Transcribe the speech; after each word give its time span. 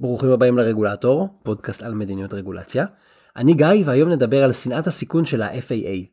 ברוכים 0.00 0.30
הבאים 0.30 0.58
לרגולטור, 0.58 1.28
פודקאסט 1.42 1.82
על 1.82 1.94
מדיניות 1.94 2.34
רגולציה. 2.34 2.86
אני 3.36 3.54
גיא 3.54 3.66
והיום 3.84 4.08
נדבר 4.08 4.44
על 4.44 4.52
שנאת 4.52 4.86
הסיכון 4.86 5.24
של 5.24 5.42
ה-FAA. 5.42 6.06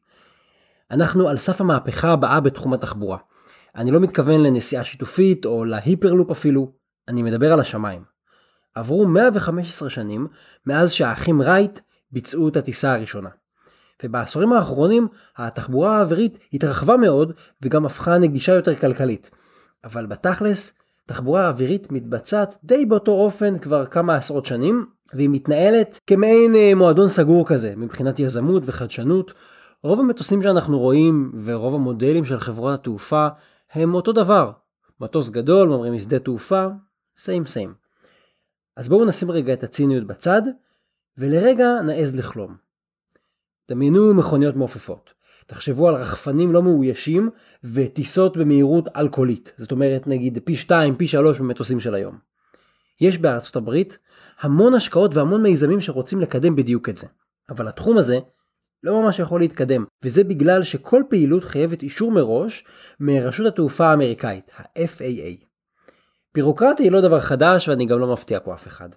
אנחנו 0.91 1.29
על 1.29 1.37
סף 1.37 1.61
המהפכה 1.61 2.11
הבאה 2.11 2.39
בתחום 2.39 2.73
התחבורה. 2.73 3.17
אני 3.75 3.91
לא 3.91 3.99
מתכוון 3.99 4.43
לנסיעה 4.43 4.83
שיתופית 4.83 5.45
או 5.45 5.65
להיפרלופ 5.65 6.31
אפילו, 6.31 6.71
אני 7.07 7.23
מדבר 7.23 7.53
על 7.53 7.59
השמיים. 7.59 8.03
עברו 8.75 9.05
115 9.05 9.89
שנים 9.89 10.27
מאז 10.65 10.91
שהאחים 10.91 11.41
רייט 11.41 11.79
ביצעו 12.11 12.47
את 12.47 12.57
הטיסה 12.57 12.93
הראשונה. 12.93 13.29
ובעשורים 14.03 14.53
האחרונים 14.53 15.07
התחבורה 15.37 15.97
האווירית 15.97 16.37
התרחבה 16.53 16.97
מאוד 16.97 17.33
וגם 17.61 17.85
הפכה 17.85 18.17
נגישה 18.17 18.53
יותר 18.53 18.75
כלכלית. 18.75 19.31
אבל 19.83 20.05
בתכלס, 20.05 20.73
תחבורה 21.05 21.47
אווירית 21.47 21.91
מתבצעת 21.91 22.57
די 22.63 22.85
באותו 22.85 23.11
אופן 23.11 23.59
כבר 23.59 23.85
כמה 23.85 24.15
עשרות 24.15 24.45
שנים, 24.45 24.85
והיא 25.13 25.29
מתנהלת 25.29 25.99
כמעין 26.07 26.55
אה, 26.55 26.75
מועדון 26.75 27.07
סגור 27.07 27.47
כזה, 27.47 27.73
מבחינת 27.77 28.19
יזמות 28.19 28.63
וחדשנות. 28.65 29.33
רוב 29.83 29.99
המטוסים 29.99 30.41
שאנחנו 30.41 30.79
רואים 30.79 31.31
ורוב 31.43 31.75
המודלים 31.75 32.25
של 32.25 32.39
חברות 32.39 32.79
התעופה 32.79 33.27
הם 33.71 33.93
אותו 33.93 34.11
דבר. 34.11 34.51
מטוס 34.99 35.29
גדול, 35.29 35.69
ממריא 35.69 35.91
משדה 35.91 36.19
תעופה, 36.19 36.67
סיים 37.17 37.45
סיים. 37.45 37.73
אז 38.77 38.89
בואו 38.89 39.05
נשים 39.05 39.31
רגע 39.31 39.53
את 39.53 39.63
הציניות 39.63 40.03
בצד, 40.03 40.41
ולרגע 41.17 41.81
נעז 41.81 42.15
לחלום. 42.15 42.55
דמיינו 43.69 44.13
מכוניות 44.13 44.55
מעופפות. 44.55 45.13
תחשבו 45.45 45.87
על 45.87 45.95
רחפנים 45.95 46.53
לא 46.53 46.63
מאוישים 46.63 47.29
וטיסות 47.63 48.37
במהירות 48.37 48.87
אלכוהולית. 48.95 49.53
זאת 49.57 49.71
אומרת 49.71 50.07
נגיד 50.07 50.39
פי 50.43 50.55
2, 50.55 50.95
פי 50.95 51.07
3 51.07 51.39
ממטוסים 51.39 51.79
של 51.79 51.95
היום. 51.95 52.17
יש 53.01 53.17
בארצות 53.17 53.55
הברית 53.55 53.97
המון 54.39 54.73
השקעות 54.73 55.15
והמון 55.15 55.41
מיזמים 55.41 55.81
שרוצים 55.81 56.19
לקדם 56.19 56.55
בדיוק 56.55 56.89
את 56.89 56.97
זה. 56.97 57.07
אבל 57.49 57.67
התחום 57.67 57.97
הזה 57.97 58.19
לא 58.83 59.01
ממש 59.01 59.19
יכול 59.19 59.39
להתקדם, 59.39 59.85
וזה 60.03 60.23
בגלל 60.23 60.63
שכל 60.63 61.03
פעילות 61.09 61.43
חייבת 61.43 61.83
אישור 61.83 62.11
מראש 62.11 62.65
מרשות 62.99 63.47
התעופה 63.47 63.85
האמריקאית, 63.87 64.51
ה-FAA. 64.57 65.45
בירוקרטיה 66.35 66.83
היא 66.83 66.91
לא 66.91 67.01
דבר 67.01 67.19
חדש 67.19 67.69
ואני 67.69 67.85
גם 67.85 67.99
לא 67.99 68.13
מפתיע 68.13 68.39
פה 68.39 68.53
אף 68.53 68.67
אחד. 68.67 68.89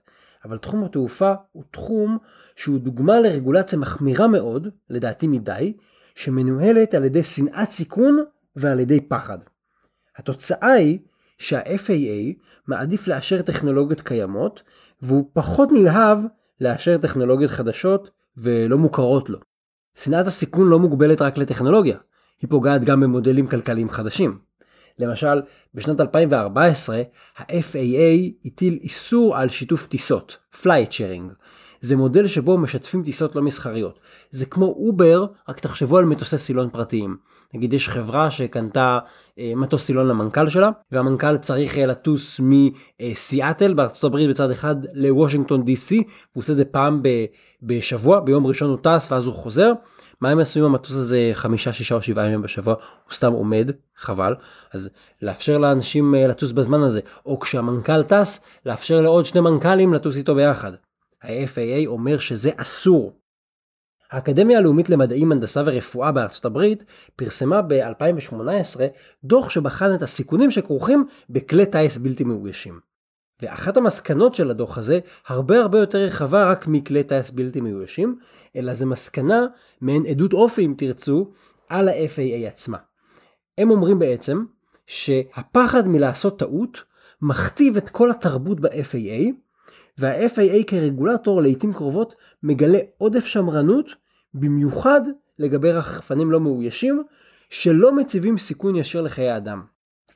אבל 0.44 0.58
תחום 0.58 0.84
התעופה 0.84 1.32
הוא 1.52 1.64
תחום 1.70 2.18
שהוא 2.56 2.78
דוגמה 2.78 3.20
לרגולציה 3.20 3.78
מחמירה 3.78 4.26
מאוד, 4.26 4.68
לדעתי 4.90 5.26
מדי, 5.26 5.76
שמנוהלת 6.18 6.94
על 6.94 7.04
ידי 7.04 7.22
שנאת 7.22 7.70
סיכון 7.70 8.18
ועל 8.56 8.80
ידי 8.80 9.00
פחד. 9.00 9.38
התוצאה 10.16 10.72
היא 10.72 10.98
שה-FAA 11.38 12.42
מעדיף 12.66 13.06
לאשר 13.06 13.42
טכנולוגיות 13.42 14.00
קיימות, 14.00 14.62
והוא 15.02 15.30
פחות 15.32 15.68
נלהב 15.72 16.18
לאשר 16.60 16.98
טכנולוגיות 16.98 17.50
חדשות 17.50 18.10
ולא 18.36 18.78
מוכרות 18.78 19.30
לו. 19.30 19.38
שנאת 19.98 20.26
הסיכון 20.26 20.68
לא 20.68 20.78
מוגבלת 20.78 21.22
רק 21.22 21.38
לטכנולוגיה, 21.38 21.98
היא 22.42 22.50
פוגעת 22.50 22.84
גם 22.84 23.00
במודלים 23.00 23.46
כלכליים 23.46 23.90
חדשים. 23.90 24.38
למשל, 24.98 25.42
בשנת 25.74 26.00
2014 26.00 27.02
ה-FAA 27.36 28.32
הטיל 28.44 28.78
איסור 28.82 29.36
על 29.36 29.48
שיתוף 29.48 29.86
טיסות, 29.86 30.38
Flight 30.62 30.90
Sharing. 30.90 31.32
זה 31.80 31.96
מודל 31.96 32.26
שבו 32.26 32.58
משתפים 32.58 33.02
טיסות 33.04 33.36
לא 33.36 33.42
מסחריות. 33.42 33.98
זה 34.30 34.46
כמו 34.46 34.66
אובר, 34.66 35.26
רק 35.48 35.60
תחשבו 35.60 35.98
על 35.98 36.04
מטוסי 36.04 36.38
סילון 36.38 36.70
פרטיים. 36.70 37.16
נגיד 37.54 37.72
יש 37.72 37.88
חברה 37.88 38.30
שקנתה 38.30 38.98
אה, 39.38 39.52
מטוס 39.56 39.84
סילון 39.84 40.06
למנכ"ל 40.08 40.48
שלה, 40.48 40.70
והמנכ"ל 40.92 41.36
צריך 41.36 41.78
אה, 41.78 41.86
לטוס 41.86 42.40
מסיאטל 42.42 43.74
בארצות 43.74 44.04
הברית 44.04 44.30
בצד 44.30 44.50
אחד 44.50 44.76
לוושינגטון 44.94 45.62
DC, 45.62 45.92
והוא 45.92 46.42
עושה 46.42 46.52
את 46.52 46.56
זה 46.56 46.64
פעם 46.64 47.02
ב, 47.02 47.08
בשבוע, 47.62 48.20
ביום 48.20 48.46
ראשון 48.46 48.70
הוא 48.70 48.78
טס 48.82 49.12
ואז 49.12 49.26
הוא 49.26 49.34
חוזר. 49.34 49.72
מה 50.20 50.30
הם 50.30 50.38
עשו 50.38 50.60
עם 50.60 50.64
המטוס 50.66 50.96
הזה 50.96 51.30
חמישה, 51.34 51.72
שישה 51.72 51.94
או 51.94 52.02
שבעה 52.02 52.26
ימים 52.26 52.42
בשבוע, 52.42 52.74
הוא 52.74 53.14
סתם 53.14 53.32
עומד, 53.32 53.70
חבל. 53.96 54.34
אז 54.72 54.90
לאפשר 55.22 55.58
לאנשים 55.58 56.14
אה, 56.14 56.26
לטוס 56.26 56.52
בזמן 56.52 56.82
הזה, 56.82 57.00
או 57.26 57.40
כשהמנכ"ל 57.40 58.02
טס, 58.02 58.40
לאפשר 58.66 59.00
לעוד 59.00 59.24
שני 59.24 59.40
מנכ"לים 59.40 59.94
לטוס 59.94 60.16
איתו 60.16 60.34
ביחד. 60.34 60.72
ה-FAA 61.22 61.86
אומר 61.86 62.18
שזה 62.18 62.50
אסור. 62.56 63.12
האקדמיה 64.10 64.58
הלאומית 64.58 64.90
למדעים, 64.90 65.32
הנדסה 65.32 65.62
ורפואה 65.66 66.12
בארצות 66.12 66.44
הברית 66.44 66.84
פרסמה 67.16 67.62
ב-2018 67.62 68.80
דוח 69.24 69.50
שבחן 69.50 69.94
את 69.94 70.02
הסיכונים 70.02 70.50
שכרוכים 70.50 71.06
בכלי 71.30 71.66
טיס 71.66 71.98
בלתי 71.98 72.24
מאוישים. 72.24 72.80
ואחת 73.42 73.76
המסקנות 73.76 74.34
של 74.34 74.50
הדוח 74.50 74.78
הזה 74.78 75.00
הרבה 75.26 75.60
הרבה 75.60 75.78
יותר 75.78 75.98
רחבה 75.98 76.50
רק 76.50 76.66
מכלי 76.66 77.04
טיס 77.04 77.30
בלתי 77.30 77.60
מאוישים, 77.60 78.18
אלא 78.56 78.74
זה 78.74 78.86
מסקנה 78.86 79.46
מעין 79.80 80.06
עדות 80.06 80.32
אופי 80.32 80.66
אם 80.66 80.74
תרצו 80.76 81.30
על 81.68 81.88
ה-FAA 81.88 82.46
עצמה. 82.46 82.78
הם 83.58 83.70
אומרים 83.70 83.98
בעצם 83.98 84.44
שהפחד 84.86 85.88
מלעשות 85.88 86.38
טעות 86.38 86.82
מכתיב 87.22 87.76
את 87.76 87.88
כל 87.88 88.10
התרבות 88.10 88.60
ב-FAA 88.60 89.47
וה-FAA 89.98 90.64
כרגולטור 90.66 91.42
לעיתים 91.42 91.72
קרובות 91.72 92.14
מגלה 92.42 92.78
עודף 92.98 93.26
שמרנות, 93.26 93.94
במיוחד 94.34 95.00
לגבי 95.38 95.72
רחפנים 95.72 96.30
לא 96.30 96.40
מאוישים, 96.40 97.02
שלא 97.50 97.96
מציבים 97.96 98.38
סיכון 98.38 98.76
ישיר 98.76 99.00
לחיי 99.00 99.36
אדם. 99.36 99.62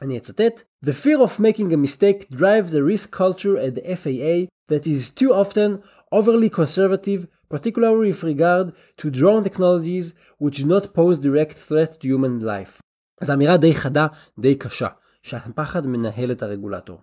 אני 0.02 0.18
אצטט: 0.18 0.62
The 0.84 0.92
fear 1.04 1.18
of 1.18 1.40
making 1.40 1.72
a 1.72 1.76
mistake 1.76 2.36
drives 2.36 2.72
the 2.72 2.82
risk 2.92 3.10
culture 3.10 3.56
at 3.56 3.74
the 3.74 3.84
FAA 3.96 4.46
that 4.70 4.86
is 4.86 5.10
too 5.10 5.32
often 5.32 5.78
overly 6.12 6.50
conservative, 6.50 7.26
particularly 7.54 8.12
with 8.12 8.22
regard 8.22 8.66
to 9.00 9.10
drone 9.10 9.44
technologies 9.44 10.14
which 10.42 10.58
do 10.62 10.66
not 10.74 10.94
pose 10.98 11.18
direct 11.18 11.56
threat 11.68 12.00
to 12.00 12.08
human 12.08 12.40
life. 12.40 12.80
זו 13.22 13.32
אמירה 13.32 13.56
די 13.56 13.74
חדה, 13.74 14.06
די 14.38 14.54
קשה, 14.54 14.88
שהפחד 15.22 15.86
מנהל 15.86 16.32
את 16.32 16.42
הרגולטור. 16.42 17.00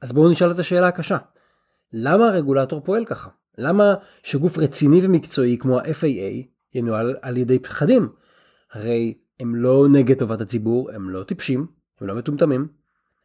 אז 0.00 0.12
בואו 0.12 0.30
נשאל 0.30 0.50
את 0.50 0.58
השאלה 0.58 0.88
הקשה. 0.88 1.18
למה 1.92 2.28
הרגולטור 2.28 2.80
פועל 2.80 3.04
ככה? 3.04 3.30
למה 3.58 3.94
שגוף 4.22 4.58
רציני 4.58 5.06
ומקצועי 5.06 5.58
כמו 5.58 5.78
ה-FAA 5.78 6.46
ינוהל 6.74 7.16
על 7.22 7.36
ידי 7.36 7.58
פחדים? 7.58 8.08
הרי 8.72 9.14
הם 9.40 9.54
לא 9.54 9.86
נגד 9.92 10.18
טובת 10.18 10.40
הציבור, 10.40 10.90
הם 10.90 11.10
לא 11.10 11.22
טיפשים, 11.22 11.66
הם 12.00 12.06
לא 12.06 12.14
מטומטמים. 12.14 12.68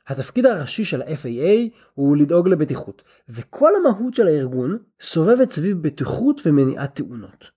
התפקיד 0.08 0.46
הראשי 0.46 0.86
של 0.86 1.02
ה-FAA 1.02 1.70
הוא 1.94 2.18
לדאוג 2.18 2.50
לבטיחות, 2.50 3.02
וכל 3.30 3.72
המהות 3.76 4.14
של 4.14 4.28
הארגון 4.28 4.78
סובבת 5.02 5.52
סביב 5.52 5.82
בטיחות 5.82 6.42
ומניעת 6.46 6.96
תאונות. 6.96 7.52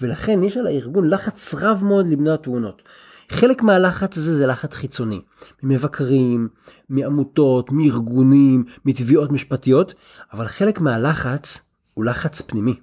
ולכן 0.00 0.42
יש 0.42 0.56
על 0.56 0.66
הארגון 0.66 1.10
לחץ 1.10 1.54
רב 1.54 1.80
מאוד 1.84 2.06
למנוע 2.06 2.36
תאונות. 2.36 2.82
חלק 3.32 3.62
מהלחץ 3.62 4.18
הזה 4.18 4.36
זה 4.36 4.46
לחץ 4.46 4.74
חיצוני, 4.74 5.20
ממבקרים, 5.62 6.48
מעמותות, 6.88 7.72
מארגונים, 7.72 8.64
מתביעות 8.84 9.32
משפטיות, 9.32 9.94
אבל 10.32 10.46
חלק 10.46 10.80
מהלחץ 10.80 11.60
הוא 11.94 12.04
לחץ 12.04 12.40
פנימי. 12.40 12.74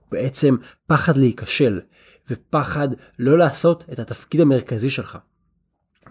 הוא 0.00 0.12
בעצם 0.12 0.56
פחד 0.86 1.16
להיכשל, 1.16 1.80
ופחד 2.30 2.88
לא 3.18 3.38
לעשות 3.38 3.84
את 3.92 3.98
התפקיד 3.98 4.40
המרכזי 4.40 4.90
שלך. 4.90 5.18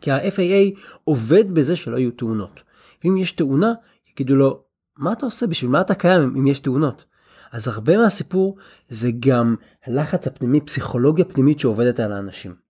כי 0.01 0.12
ה-FAA 0.12 0.79
עובד 1.03 1.51
בזה 1.51 1.75
שלא 1.75 1.97
יהיו 1.97 2.12
תאונות. 2.12 2.59
ואם 3.03 3.17
יש 3.17 3.31
תאונה, 3.31 3.73
יגידו 4.12 4.35
לו, 4.35 4.63
מה 4.97 5.13
אתה 5.13 5.25
עושה? 5.25 5.47
בשביל 5.47 5.72
מה 5.72 5.81
אתה 5.81 5.95
קיים 5.95 6.35
אם 6.38 6.47
יש 6.47 6.59
תאונות? 6.59 7.06
אז 7.51 7.67
הרבה 7.67 7.97
מהסיפור 7.97 8.57
זה 8.89 9.09
גם 9.19 9.56
הלחץ 9.85 10.27
הפנימי, 10.27 10.62
פסיכולוגיה 10.62 11.25
פנימית 11.25 11.59
שעובדת 11.59 12.00
על 12.00 12.12
האנשים. 12.12 12.65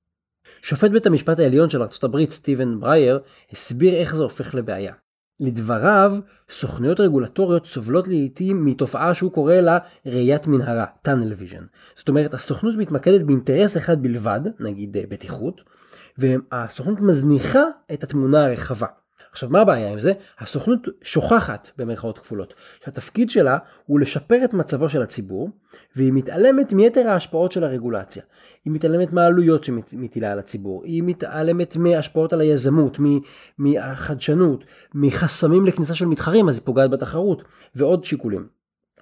שופט 0.62 0.92
בית 0.92 1.06
המשפט 1.06 1.40
העליון 1.40 1.70
של 1.70 1.82
ארה"ב 1.82 2.30
סטיבן 2.30 2.80
ברייר 2.80 3.20
הסביר 3.52 3.94
איך 3.94 4.16
זה 4.16 4.24
הופך 4.24 4.56
לבעיה. 4.56 4.94
לדבריו, 5.40 6.18
סוכנויות 6.50 7.00
רגולטוריות 7.00 7.66
סובלות 7.68 8.08
לעיתים 8.08 8.66
מתופעה 8.66 9.14
שהוא 9.14 9.32
קורא 9.32 9.56
לה 9.56 9.78
ראיית 10.06 10.48
מנהרה, 10.48 10.86
tunnel 11.08 11.42
vision. 11.42 11.64
זאת 11.96 12.10
אומרת, 12.10 12.34
הסוכנות 12.34 12.76
מתמקדת 12.76 13.22
באינטרס 13.22 13.78
אחד 13.78 14.02
בלבד, 14.02 14.40
נגיד 14.60 14.98
אה, 14.98 15.04
בטיחות, 15.10 15.62
והסוכנות 16.18 17.00
מזניחה 17.00 17.64
את 17.94 18.04
התמונה 18.04 18.46
הרחבה. 18.46 18.88
עכשיו 19.36 19.50
מה 19.50 19.62
הבעיה 19.62 19.92
עם 19.92 20.00
זה? 20.00 20.14
הסוכנות 20.40 20.88
שוכחת 21.02 21.70
במרכאות 21.78 22.20
כפולות 22.20 22.54
שהתפקיד 22.86 23.30
שלה 23.30 23.58
הוא 23.86 24.00
לשפר 24.00 24.46
את 24.46 24.54
מצבו 24.54 24.90
של 24.90 25.02
הציבור 25.02 25.50
והיא 25.96 26.14
מתעלמת 26.14 26.74
מיתר 26.74 27.08
ההשפעות 27.08 27.52
של 27.52 27.64
הרגולציה. 27.64 28.24
היא 28.66 28.74
מתעלמת 28.74 29.14
מהעלויות 29.14 29.64
שמטילה 29.64 30.32
על 30.32 30.40
הציבור, 30.40 30.84
היא 30.84 31.04
מתעלמת 31.04 31.76
מהשפעות 31.76 32.34
על 32.34 32.42
היזמות, 32.42 33.00
מהחדשנות, 33.58 34.64
מחסמים 34.94 35.66
לכניסה 35.66 35.96
של 35.96 36.06
מתחרים 36.06 36.50
אז 36.50 36.56
היא 36.56 36.64
פוגעת 36.66 36.90
בתחרות 36.90 37.44
ועוד 37.76 38.04
שיקולים. 38.04 38.48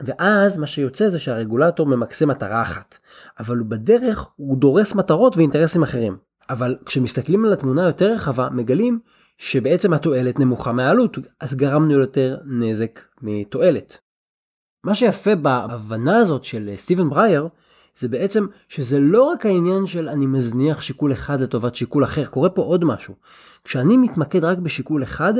ואז 0.01 0.57
מה 0.57 0.67
שיוצא 0.67 1.09
זה 1.09 1.19
שהרגולטור 1.19 1.87
ממקסם 1.87 2.27
מטרה 2.27 2.61
אחת, 2.61 2.97
אבל 3.39 3.63
בדרך 3.67 4.27
הוא 4.35 4.57
דורס 4.57 4.95
מטרות 4.95 5.37
ואינטרסים 5.37 5.83
אחרים. 5.83 6.17
אבל 6.49 6.75
כשמסתכלים 6.85 7.45
על 7.45 7.53
התמונה 7.53 7.87
יותר 7.87 8.13
רחבה 8.13 8.49
מגלים 8.49 8.99
שבעצם 9.37 9.93
התועלת 9.93 10.39
נמוכה 10.39 10.71
מהעלות, 10.71 11.17
אז 11.39 11.55
גרמנו 11.55 11.93
יותר 11.93 12.37
נזק 12.45 12.99
מתועלת. 13.21 13.97
מה 14.85 14.95
שיפה 14.95 15.35
בהבנה 15.35 16.17
הזאת 16.17 16.43
של 16.43 16.69
סטיבן 16.75 17.09
ברייר, 17.09 17.47
זה 17.97 18.07
בעצם 18.07 18.45
שזה 18.67 18.99
לא 18.99 19.23
רק 19.23 19.45
העניין 19.45 19.85
של 19.85 20.09
אני 20.09 20.25
מזניח 20.25 20.81
שיקול 20.81 21.13
אחד 21.13 21.41
לטובת 21.41 21.75
שיקול 21.75 22.03
אחר, 22.03 22.25
קורה 22.25 22.49
פה 22.49 22.61
עוד 22.61 22.85
משהו. 22.85 23.15
כשאני 23.63 23.97
מתמקד 23.97 24.43
רק 24.43 24.57
בשיקול 24.57 25.03
אחד, 25.03 25.33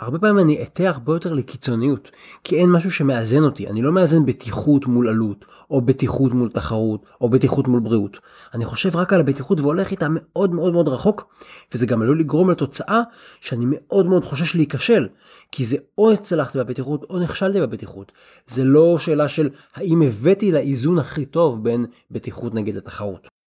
הרבה 0.00 0.18
פעמים 0.18 0.38
אני 0.38 0.62
אטה 0.62 0.88
הרבה 0.88 1.12
יותר 1.12 1.34
לקיצוניות, 1.34 2.10
כי 2.44 2.56
אין 2.56 2.70
משהו 2.70 2.90
שמאזן 2.90 3.44
אותי, 3.44 3.68
אני 3.68 3.82
לא 3.82 3.92
מאזן 3.92 4.26
בטיחות 4.26 4.86
מול 4.86 5.08
עלות, 5.08 5.44
או 5.70 5.80
בטיחות 5.80 6.34
מול 6.34 6.50
תחרות, 6.50 7.06
או 7.20 7.28
בטיחות 7.28 7.68
מול 7.68 7.80
בריאות. 7.80 8.18
אני 8.54 8.64
חושב 8.64 8.96
רק 8.96 9.12
על 9.12 9.20
הבטיחות 9.20 9.60
והולך 9.60 9.90
איתה 9.90 10.06
מאוד 10.10 10.54
מאוד 10.54 10.72
מאוד 10.72 10.88
רחוק, 10.88 11.34
וזה 11.74 11.86
גם 11.86 12.02
עלול 12.02 12.20
לגרום 12.20 12.50
לתוצאה 12.50 13.00
שאני 13.40 13.64
מאוד 13.68 14.06
מאוד 14.06 14.24
חושש 14.24 14.54
להיכשל, 14.54 15.08
כי 15.52 15.64
זה 15.64 15.76
או 15.98 16.12
הצלחתי 16.12 16.58
בבטיחות 16.58 17.06
או 17.10 17.18
נכשלתי 17.18 17.60
בבטיחות. 17.60 18.12
זה 18.46 18.64
לא 18.64 18.98
שאלה 18.98 19.28
של 19.28 19.48
האם 19.74 20.02
הבאתי 20.02 20.52
לאיזון 20.52 20.98
הכי 20.98 21.24
טוב 21.26 21.64
בין 21.64 21.86
בטיחות 22.10 22.54
נגד 22.54 22.76
התחרות. 22.76 23.39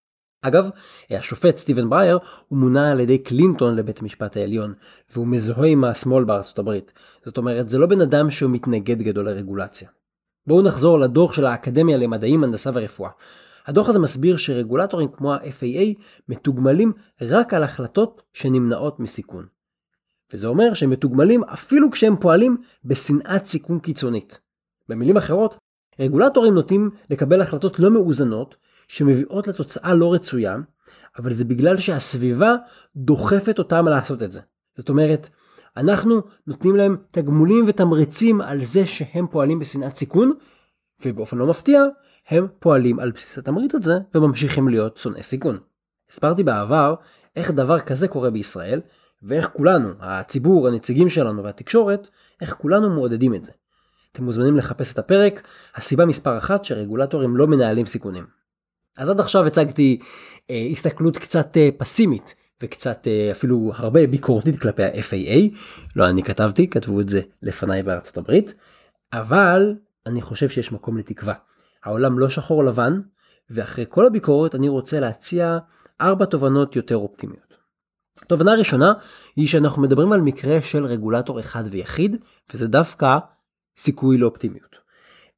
אגב, 0.42 0.70
השופט 1.10 1.58
סטיבן 1.58 1.90
ברייר 1.90 2.20
הוא 2.48 2.60
מונה 2.60 2.92
על 2.92 3.00
ידי 3.00 3.18
קלינטון 3.18 3.76
לבית 3.76 4.00
המשפט 4.00 4.38
העליון, 4.38 4.74
והוא 5.14 5.28
מזוהה 5.28 5.68
עם 5.68 5.84
השמאל 5.84 6.24
בארצות 6.24 6.60
הברית. 6.60 6.92
זאת 7.26 7.38
אומרת, 7.38 7.70
זה 7.70 7.78
לא 7.78 7.86
בן 7.86 8.02
אדם 8.02 8.32
שהוא 8.32 8.52
מתנגד 8.52 9.02
גדול 9.02 9.26
לרגולציה. 9.26 9.90
בואו 10.48 10.62
נחזור 10.62 11.00
לדוח 11.00 11.34
של 11.34 11.46
האקדמיה 11.46 11.98
למדעים, 11.98 12.44
הנדסה 12.44 12.70
ורפואה. 12.74 13.10
הדוח 13.66 13.90
הזה 13.90 14.00
מסביר 14.00 14.38
שרגולטורים 14.38 15.08
כמו 15.12 15.34
ה-FAA 15.34 16.02
מתוגמלים 16.30 16.94
רק 17.22 17.54
על 17.54 17.64
החלטות 17.64 18.22
שנמנעות 18.34 19.00
מסיכון. 19.00 19.46
וזה 20.34 20.48
אומר 20.48 20.74
שהם 20.74 20.90
מתוגמלים 20.90 21.44
אפילו 21.44 21.92
כשהם 21.92 22.16
פועלים 22.18 22.58
בשנאת 22.86 23.46
סיכון 23.46 23.80
קיצונית. 23.80 24.40
במילים 24.90 25.18
אחרות, 25.18 25.58
רגולטורים 26.00 26.54
נוטים 26.54 26.90
לקבל 27.10 27.42
החלטות 27.42 27.80
לא 27.80 27.90
מאוזנות 27.90 28.56
שמביאות 28.92 29.48
לתוצאה 29.48 29.94
לא 29.94 30.14
רצויה, 30.14 30.58
אבל 31.20 31.34
זה 31.34 31.46
בגלל 31.46 31.78
שהסביבה 31.78 32.56
דוחפת 32.96 33.60
אותם 33.60 33.88
לעשות 33.88 34.24
את 34.24 34.32
זה. 34.32 34.40
זאת 34.78 34.90
אומרת, 34.90 35.30
אנחנו 35.78 36.22
נותנים 36.48 36.76
להם 36.76 36.98
תגמולים 37.12 37.66
ותמריצים 37.68 38.42
על 38.42 38.64
זה 38.64 38.86
שהם 38.86 39.28
פועלים 39.28 39.60
בשנאת 39.60 39.96
סיכון, 39.96 40.34
ובאופן 41.06 41.38
לא 41.38 41.48
מפתיע, 41.48 41.84
הם 42.28 42.48
פועלים 42.60 43.00
על 43.00 43.12
בסיס 43.12 43.38
התמריץ 43.38 43.76
הזה 43.76 44.00
וממשיכים 44.16 44.68
להיות 44.68 44.98
שונאי 44.98 45.24
סיכון. 45.24 45.60
הסברתי 46.10 46.44
בעבר 46.44 46.96
איך 47.36 47.52
דבר 47.52 47.80
כזה 47.80 48.08
קורה 48.08 48.30
בישראל, 48.30 48.82
ואיך 49.24 49.50
כולנו, 49.54 49.90
הציבור, 50.00 50.68
הנציגים 50.68 51.10
שלנו 51.10 51.44
והתקשורת, 51.44 52.08
איך 52.42 52.54
כולנו 52.54 52.90
מעודדים 52.90 53.36
את 53.36 53.46
זה. 53.46 53.52
אתם 54.12 54.24
מוזמנים 54.24 54.58
לחפש 54.58 54.94
את 54.94 55.00
הפרק, 55.00 55.48
הסיבה 55.76 56.06
מספר 56.06 56.38
אחת 56.38 56.66
שרגולטורים 56.66 57.38
לא 57.38 57.48
מנהלים 57.48 57.86
סיכונים. 57.86 58.41
אז 58.98 59.10
עד 59.10 59.20
עכשיו 59.20 59.46
הצגתי 59.46 60.00
אה, 60.50 60.68
הסתכלות 60.72 61.18
קצת 61.18 61.58
אה, 61.58 61.70
פסימית 61.78 62.36
וקצת 62.64 63.08
אה, 63.08 63.32
אפילו 63.32 63.72
הרבה 63.76 64.08
ביקורתית 64.08 64.62
כלפי 64.62 64.84
ה-FAA, 64.84 65.56
לא 65.96 66.10
אני 66.10 66.24
כתבתי, 66.24 66.68
כתבו 66.70 67.02
את 67.02 67.10
זה 67.10 67.22
לפניי 67.42 67.84
בארצות 67.84 68.18
הברית, 68.18 68.54
אבל 69.14 69.76
אני 70.06 70.22
חושב 70.22 70.50
שיש 70.50 70.72
מקום 70.72 70.98
לתקווה. 70.98 71.34
העולם 71.84 72.20
לא 72.20 72.30
שחור 72.30 72.64
לבן, 72.64 73.02
ואחרי 73.50 73.86
כל 73.90 74.06
הביקורת 74.06 74.56
אני 74.56 74.70
רוצה 74.70 75.00
להציע 75.00 75.58
ארבע 76.02 76.26
תובנות 76.26 76.76
יותר 76.76 76.98
אופטימיות. 76.98 77.52
תובנה 78.28 78.56
ראשונה 78.56 78.94
היא 79.36 79.48
שאנחנו 79.48 79.82
מדברים 79.82 80.12
על 80.14 80.22
מקרה 80.22 80.62
של 80.62 80.86
רגולטור 80.86 81.40
אחד 81.40 81.64
ויחיד, 81.72 82.18
וזה 82.54 82.68
דווקא 82.68 83.18
סיכוי 83.78 84.18
לאופטימיות. 84.18 84.76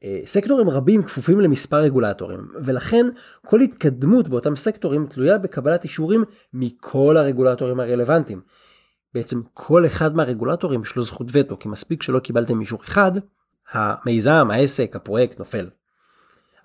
אה, 0.04 0.20
סקטורים 0.26 0.70
רבים 0.70 1.04
כפופים 1.04 1.40
למספר 1.40 1.78
רגולטורים, 1.78 2.48
ולכן 2.64 3.06
כל 3.46 3.62
התקדמות 3.62 4.28
באותם 4.28 4.56
סקטורים 4.56 5.08
תלויה 5.08 5.38
בקבלת 5.38 5.84
אישורים 5.84 6.24
מכל 6.54 7.18
הרגולטורים 7.18 7.80
הרלוונטיים. 7.80 8.42
בעצם 9.14 9.42
כל 9.54 9.86
אחד 9.86 10.16
מהרגולטורים 10.16 10.82
יש 10.82 10.96
לו 10.96 11.04
זכות 11.04 11.28
וטו, 11.32 11.60
כי 11.60 11.68
מספיק 11.68 12.04
שלא 12.04 12.20
קיבלתם 12.20 12.60
אישור 12.60 12.82
אחד, 12.84 13.12
המיזם, 13.72 14.48
העסק, 14.52 14.96
הפרויקט 14.96 15.40
נופל. 15.40 15.70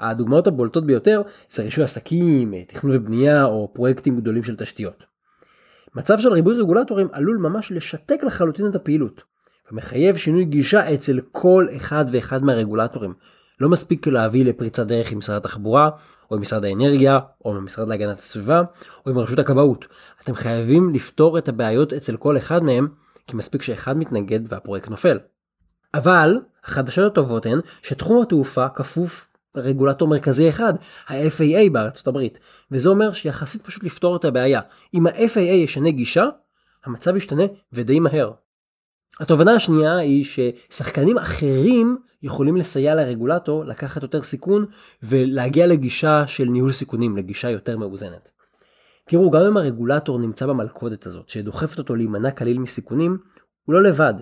הדוגמאות 0.00 0.46
הבולטות 0.46 0.86
ביותר 0.86 1.22
זה 1.50 1.62
רישוי 1.62 1.84
עסקים, 1.84 2.54
אה, 2.54 2.64
תכנון 2.64 2.96
ובנייה 2.96 3.44
או 3.44 3.70
פרויקטים 3.74 4.16
גדולים 4.16 4.44
של 4.44 4.56
תשתיות. 4.56 5.04
מצב 5.94 6.18
של 6.18 6.32
ריבוי 6.32 6.60
רגולטורים 6.60 7.08
עלול 7.12 7.36
ממש 7.36 7.72
לשתק 7.72 8.22
לחלוטין 8.22 8.66
את 8.66 8.74
הפעילות. 8.74 9.22
ומחייב 9.72 10.16
שינוי 10.16 10.44
גישה 10.44 10.94
אצל 10.94 11.20
כל 11.32 11.66
אחד 11.76 12.04
ואחד 12.12 12.44
מהרגולטורים. 12.44 13.14
לא 13.60 13.68
מספיק 13.68 14.06
להביא 14.06 14.44
לפריצת 14.44 14.86
דרך 14.86 15.12
עם 15.12 15.18
משרד 15.18 15.36
התחבורה, 15.36 15.90
או 16.30 16.36
עם 16.36 16.42
משרד 16.42 16.64
האנרגיה, 16.64 17.18
או 17.44 17.50
עם 17.50 17.56
המשרד 17.56 17.88
להגנת 17.88 18.18
הסביבה, 18.18 18.62
או 19.06 19.10
עם 19.10 19.18
רשות 19.18 19.38
הכבאות. 19.38 19.84
אתם 20.22 20.34
חייבים 20.34 20.94
לפתור 20.94 21.38
את 21.38 21.48
הבעיות 21.48 21.92
אצל 21.92 22.16
כל 22.16 22.36
אחד 22.36 22.62
מהם, 22.62 22.88
כי 23.26 23.36
מספיק 23.36 23.62
שאחד 23.62 23.96
מתנגד 23.96 24.52
והפרויקט 24.52 24.88
נופל. 24.88 25.18
אבל, 25.94 26.38
החדשות 26.64 27.12
הטובות 27.12 27.46
הן 27.46 27.60
שתחום 27.82 28.22
התעופה 28.22 28.68
כפוף 28.68 29.28
לרגולטור 29.54 30.08
מרכזי 30.08 30.48
אחד, 30.48 30.74
ה-FAA 31.08 31.70
בארצות 31.72 32.08
הברית, 32.08 32.38
וזה 32.70 32.88
אומר 32.88 33.12
שיחסית 33.12 33.62
פשוט 33.62 33.84
לפתור 33.84 34.16
את 34.16 34.24
הבעיה. 34.24 34.60
אם 34.94 35.06
ה-FAA 35.06 35.38
ישנה 35.38 35.90
גישה, 35.90 36.26
המצב 36.84 37.16
ישתנה 37.16 37.42
ודי 37.72 38.00
מהר. 38.00 38.32
התובנה 39.20 39.52
השנייה 39.52 39.96
היא 39.96 40.24
ששחקנים 40.24 41.18
אחרים 41.18 41.96
יכולים 42.22 42.56
לסייע 42.56 42.94
לרגולטור 42.94 43.64
לקחת 43.64 44.02
יותר 44.02 44.22
סיכון 44.22 44.66
ולהגיע 45.02 45.66
לגישה 45.66 46.26
של 46.26 46.44
ניהול 46.44 46.72
סיכונים, 46.72 47.16
לגישה 47.16 47.50
יותר 47.50 47.76
מאוזנת. 47.76 48.30
תראו, 49.08 49.30
גם 49.30 49.40
אם 49.40 49.56
הרגולטור 49.56 50.18
נמצא 50.18 50.46
במלכודת 50.46 51.06
הזאת, 51.06 51.28
שדוחפת 51.28 51.78
אותו 51.78 51.94
להימנע 51.94 52.30
כליל 52.30 52.58
מסיכונים, 52.58 53.18
הוא 53.64 53.74
לא 53.74 53.82
לבד. 53.82 54.14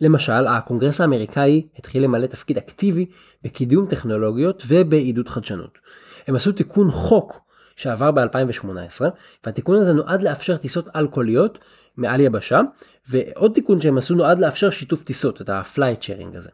למשל, 0.00 0.46
הקונגרס 0.46 1.00
האמריקאי 1.00 1.66
התחיל 1.78 2.04
למלא 2.04 2.26
תפקיד 2.26 2.56
אקטיבי 2.56 3.06
בקידום 3.42 3.86
טכנולוגיות 3.86 4.62
ובעידוד 4.68 5.28
חדשנות. 5.28 5.78
הם 6.26 6.34
עשו 6.34 6.52
תיקון 6.52 6.90
חוק 6.90 7.40
שעבר 7.82 8.10
ב-2018, 8.10 9.00
והתיקון 9.46 9.76
הזה 9.76 9.92
נועד 9.92 10.22
לאפשר 10.22 10.56
טיסות 10.56 10.88
על-קוליות 10.96 11.58
מעל 11.96 12.20
יבשה, 12.20 12.60
ועוד 13.08 13.52
תיקון 13.54 13.80
שהם 13.80 13.98
עשו 13.98 14.14
נועד 14.14 14.38
לאפשר 14.38 14.70
שיתוף 14.70 15.04
טיסות, 15.04 15.40
את 15.40 15.48
ה-flight 15.48 16.02
sharing 16.02 16.36
הזה. 16.36 16.50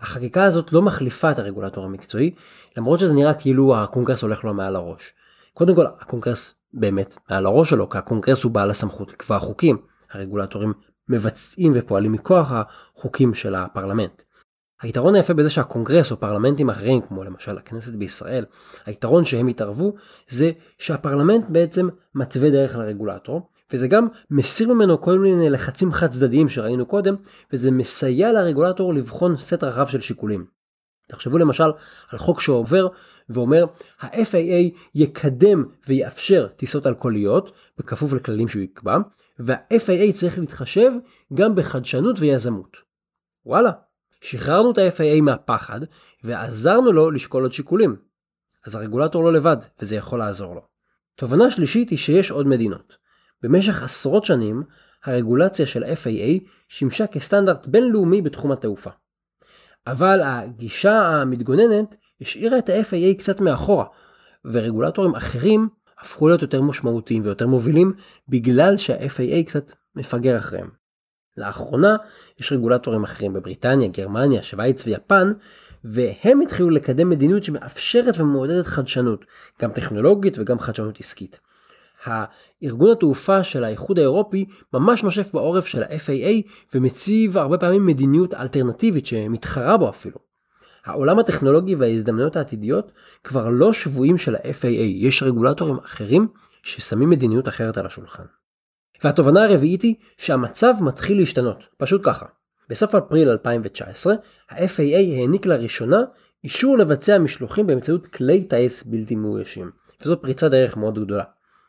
החקיקה 0.00 0.44
הזאת 0.44 0.72
לא 0.72 0.82
מחליפה 0.82 1.30
את 1.30 1.38
הרגולטור 1.38 1.84
המקצועי, 1.84 2.34
למרות 2.76 3.00
שזה 3.00 3.12
נראה 3.12 3.34
כאילו 3.34 3.76
הקונגרס 3.76 4.22
הולך 4.22 4.44
לו 4.44 4.54
מעל 4.54 4.76
הראש. 4.76 5.12
קודם 5.54 5.74
כל, 5.74 5.86
הקונגרס 6.00 6.54
באמת 6.74 7.16
מעל 7.30 7.46
הראש 7.46 7.70
שלו, 7.70 7.90
כי 7.90 7.98
הקונגרס 7.98 8.42
הוא 8.42 8.52
בעל 8.52 8.70
הסמכות 8.70 9.12
לקבוע 9.12 9.38
חוקים. 9.38 9.78
הרגולטורים 10.12 10.72
מבצעים 11.08 11.72
ופועלים 11.74 12.12
מכוח 12.12 12.52
החוקים 12.52 13.34
של 13.34 13.54
הפרלמנט. 13.54 14.22
היתרון 14.82 15.14
היפה 15.14 15.34
בזה 15.34 15.50
שהקונגרס 15.50 16.10
או 16.10 16.20
פרלמנטים 16.20 16.70
אחרים, 16.70 17.00
כמו 17.00 17.24
למשל 17.24 17.58
הכנסת 17.58 17.92
בישראל, 17.92 18.44
היתרון 18.86 19.24
שהם 19.24 19.46
התערבו, 19.46 19.94
זה 20.28 20.50
שהפרלמנט 20.78 21.44
בעצם 21.48 21.88
מתווה 22.14 22.50
דרך 22.50 22.76
לרגולטור, 22.76 23.50
וזה 23.72 23.88
גם 23.88 24.08
מסיר 24.30 24.72
ממנו 24.72 25.00
כל 25.00 25.18
מיני 25.18 25.50
לחצים 25.50 25.92
חד 25.92 26.10
צדדיים 26.10 26.48
שראינו 26.48 26.86
קודם, 26.86 27.14
וזה 27.52 27.70
מסייע 27.70 28.32
לרגולטור 28.32 28.94
לבחון 28.94 29.36
סט 29.36 29.64
רחב 29.64 29.86
של 29.86 30.00
שיקולים. 30.00 30.46
תחשבו 31.08 31.38
למשל 31.38 31.70
על 32.10 32.18
חוק 32.18 32.40
שעובר 32.40 32.88
ואומר 33.28 33.64
ה-FAA 34.00 34.78
יקדם 34.94 35.64
ויאפשר 35.88 36.46
טיסות 36.56 36.86
על-קוליות 36.86 37.52
בכפוף 37.78 38.12
לכללים 38.12 38.48
שהוא 38.48 38.62
יקבע, 38.62 38.96
וה-FAA 39.38 40.12
צריך 40.12 40.38
להתחשב 40.38 40.92
גם 41.34 41.54
בחדשנות 41.54 42.20
ויזמות. 42.20 42.76
וואלה, 43.46 43.70
שחררנו 44.26 44.70
את 44.70 44.78
ה-FAA 44.78 45.22
מהפחד 45.22 45.80
ועזרנו 46.24 46.92
לו 46.92 47.10
לשקול 47.10 47.42
עוד 47.42 47.52
שיקולים. 47.52 47.96
אז 48.66 48.74
הרגולטור 48.74 49.24
לא 49.24 49.32
לבד 49.32 49.56
וזה 49.80 49.96
יכול 49.96 50.18
לעזור 50.18 50.54
לו. 50.54 50.62
תובנה 51.14 51.50
שלישית 51.50 51.90
היא 51.90 51.98
שיש 51.98 52.30
עוד 52.30 52.46
מדינות. 52.46 52.96
במשך 53.42 53.82
עשרות 53.82 54.24
שנים, 54.24 54.62
הרגולציה 55.04 55.66
של 55.66 55.84
FAA 55.84 56.44
שימשה 56.68 57.06
כסטנדרט 57.06 57.66
בינלאומי 57.66 58.22
בתחום 58.22 58.52
התעופה. 58.52 58.90
אבל 59.86 60.20
הגישה 60.24 60.98
המתגוננת 60.98 61.94
השאירה 62.20 62.58
את 62.58 62.68
ה-FAA 62.68 63.18
קצת 63.18 63.40
מאחורה, 63.40 63.84
ורגולטורים 64.44 65.14
אחרים 65.14 65.68
הפכו 65.98 66.28
להיות 66.28 66.42
יותר 66.42 66.62
משמעותיים 66.62 67.22
ויותר 67.24 67.46
מובילים 67.46 67.92
בגלל 68.28 68.76
שה-FAA 68.76 69.46
קצת 69.46 69.72
מפגר 69.96 70.38
אחריהם. 70.38 70.85
לאחרונה 71.36 71.96
יש 72.40 72.52
רגולטורים 72.52 73.04
אחרים 73.04 73.32
בבריטניה, 73.32 73.88
גרמניה, 73.88 74.42
שווייץ 74.42 74.86
ויפן, 74.86 75.32
והם 75.84 76.40
התחילו 76.40 76.70
לקדם 76.70 77.10
מדיניות 77.10 77.44
שמאפשרת 77.44 78.18
ומעודדת 78.18 78.66
חדשנות, 78.66 79.24
גם 79.62 79.72
טכנולוגית 79.72 80.38
וגם 80.38 80.58
חדשנות 80.58 81.00
עסקית. 81.00 81.40
הארגון 82.04 82.90
התעופה 82.90 83.42
של 83.42 83.64
האיחוד 83.64 83.98
האירופי 83.98 84.44
ממש 84.72 85.02
נושף 85.02 85.30
בעורף 85.32 85.66
של 85.66 85.82
ה-FAA 85.82 86.50
ומציב 86.74 87.38
הרבה 87.38 87.58
פעמים 87.58 87.86
מדיניות 87.86 88.34
אלטרנטיבית 88.34 89.06
שמתחרה 89.06 89.76
בו 89.76 89.88
אפילו. 89.88 90.16
העולם 90.84 91.18
הטכנולוגי 91.18 91.74
וההזדמנויות 91.74 92.36
העתידיות 92.36 92.92
כבר 93.24 93.48
לא 93.48 93.72
שבויים 93.72 94.18
של 94.18 94.34
ה-FAA, 94.34 94.66
יש 94.80 95.22
רגולטורים 95.22 95.78
אחרים 95.84 96.28
ששמים 96.62 97.10
מדיניות 97.10 97.48
אחרת 97.48 97.78
על 97.78 97.86
השולחן. 97.86 98.24
והתובנה 99.04 99.44
הרביעית 99.44 99.82
היא 99.82 99.94
שהמצב 100.16 100.74
מתחיל 100.80 101.18
להשתנות, 101.18 101.64
פשוט 101.76 102.00
ככה. 102.04 102.26
בסוף 102.68 102.94
אפריל 102.94 103.28
2019, 103.28 104.14
ה-FAA 104.50 105.18
העניק 105.18 105.46
לראשונה 105.46 106.02
אישור 106.44 106.78
לבצע 106.78 107.18
משלוחים 107.18 107.66
באמצעות 107.66 108.06
כלי 108.06 108.44
טיס 108.44 108.82
בלתי 108.82 109.16
מאוישים, 109.16 109.70
וזו 110.00 110.20
פריצת 110.20 110.50
דרך 110.50 110.76
מאוד 110.76 110.98
גדולה. 110.98 111.24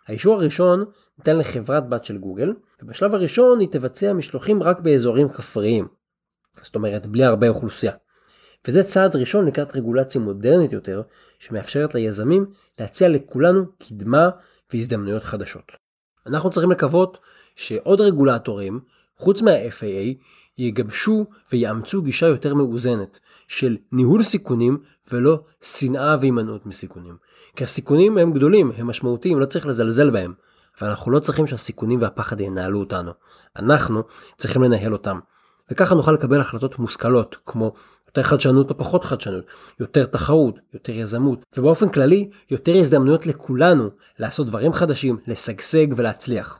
האישור 0.07 0.35
הראשון 0.35 0.85
ניתן 1.17 1.37
לחברת 1.37 1.89
בת 1.89 2.05
של 2.05 2.17
גוגל, 2.17 2.53
ובשלב 2.81 3.15
הראשון 3.15 3.59
היא 3.59 3.67
תבצע 3.71 4.13
משלוחים 4.13 4.63
רק 4.63 4.79
באזורים 4.79 5.29
כפריים. 5.29 5.87
זאת 6.61 6.75
אומרת, 6.75 7.05
בלי 7.05 7.23
הרבה 7.23 7.49
אוכלוסייה. 7.49 7.93
וזה 8.67 8.83
צעד 8.83 9.15
ראשון 9.15 9.45
לקראת 9.45 9.75
רגולציה 9.75 10.21
מודרנית 10.21 10.71
יותר, 10.71 11.01
שמאפשרת 11.39 11.95
ליזמים 11.95 12.45
להציע 12.79 13.09
לכולנו 13.09 13.65
קדמה 13.77 14.29
והזדמנויות 14.73 15.23
חדשות. 15.23 15.86
אנחנו 16.27 16.49
צריכים 16.49 16.71
לקוות 16.71 17.17
שעוד 17.55 18.01
רגולטורים, 18.01 18.79
חוץ 19.17 19.41
מה-FAA, 19.41 20.23
יגבשו 20.57 21.25
ויאמצו 21.51 22.01
גישה 22.01 22.25
יותר 22.25 22.53
מאוזנת 22.53 23.19
של 23.47 23.77
ניהול 23.91 24.23
סיכונים 24.23 24.77
ולא 25.11 25.39
שנאה 25.61 26.15
והימנעות 26.19 26.65
מסיכונים. 26.65 27.17
כי 27.55 27.63
הסיכונים 27.63 28.17
הם 28.17 28.31
גדולים, 28.31 28.71
הם 28.77 28.87
משמעותיים, 28.87 29.39
לא 29.39 29.45
צריך 29.45 29.65
לזלזל 29.65 30.09
בהם. 30.09 30.33
אבל 30.81 30.89
אנחנו 30.89 31.11
לא 31.11 31.19
צריכים 31.19 31.47
שהסיכונים 31.47 32.01
והפחד 32.01 32.41
ינהלו 32.41 32.79
אותנו. 32.79 33.11
אנחנו 33.55 34.03
צריכים 34.37 34.63
לנהל 34.63 34.93
אותם. 34.93 35.19
וככה 35.71 35.95
נוכל 35.95 36.11
לקבל 36.11 36.41
החלטות 36.41 36.79
מושכלות, 36.79 37.35
כמו 37.45 37.73
יותר 38.17 38.29
חדשנות 38.29 38.69
או 38.69 38.77
פחות 38.77 39.03
חדשנות, 39.03 39.45
יותר 39.79 40.05
תחרות, 40.05 40.59
יותר 40.73 40.91
יזמות, 40.91 41.45
ובאופן 41.57 41.89
כללי, 41.89 42.29
יותר 42.51 42.71
הזדמנויות 42.75 43.27
לכולנו 43.27 43.89
לעשות 44.19 44.47
דברים 44.47 44.73
חדשים, 44.73 45.17
לשגשג 45.27 45.87
ולהצליח. 45.95 46.59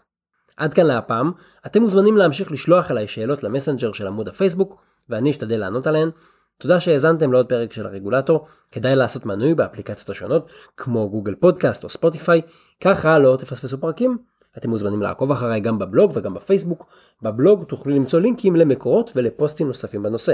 עד 0.58 0.74
כאן 0.74 0.86
להפעם, 0.86 1.32
אתם 1.66 1.82
מוזמנים 1.82 2.18
להמשיך 2.18 2.52
לשלוח 2.52 2.92
אליי 2.92 3.08
שאלות 3.08 3.44
למסנג'ר 3.44 3.92
של 3.92 4.08
עמוד 4.08 4.28
הפייסבוק, 4.28 4.82
ואני 5.10 5.32
אשתדל 5.32 5.60
לענות 5.60 5.88
עליהן. 5.88 6.10
תודה 6.58 6.80
שהאזנתם 6.80 7.32
לעוד 7.32 7.50
פרק 7.50 7.74
של 7.74 7.86
הרגולטור, 7.86 8.48
כדאי 8.72 8.96
לעשות 8.96 9.26
מנוי 9.26 9.56
באפליקציות 9.56 10.10
השונות, 10.10 10.52
כמו 10.78 11.10
גוגל 11.10 11.36
פודקאסט 11.36 11.84
או 11.84 11.90
ספוטיפיי, 11.90 12.42
ככה 12.82 13.20
לא 13.20 13.38
תפספסו 13.40 13.78
פרקים. 13.78 14.18
אתם 14.58 14.70
מוזמנים 14.70 15.02
לעקוב 15.02 15.32
אחריי 15.32 15.60
גם 15.60 15.80
בבלוג 15.80 16.12
וגם 16.16 16.34
בפייסבוק. 16.34 16.86
בבלוג 17.22 17.64
תוכלו 17.64 17.96
למצוא 17.96 18.20
לינקים 18.20 18.56
למקורות 18.56 19.12
ולפוסטים 19.16 19.68
נוספים 19.68 20.04
בנושא. 20.04 20.34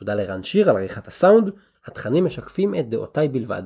תודה 0.00 0.14
לרן 0.14 0.42
שיר 0.42 0.70
על 0.70 0.76
עריכת 0.76 1.08
הסאונד, 1.08 1.50
התכנים 1.86 2.24
משקפים 2.24 2.74
את 2.74 2.88
דעותיי 2.88 3.28
בלבד. 3.28 3.62